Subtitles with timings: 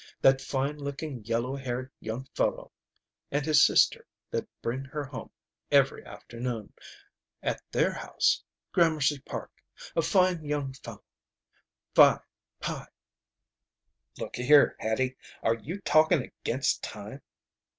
[0.19, 2.71] That fine looking yellow haired young fellow
[3.29, 5.29] and his sister that bring her home
[5.71, 6.73] every afternoon.
[7.43, 8.41] At their house.
[8.71, 9.51] Gramercy Park.
[9.95, 11.03] A fine young fellow
[11.93, 12.19] Phi
[12.59, 12.87] Pi"
[14.17, 17.21] "Looka here, Hattie, are you talking against time?"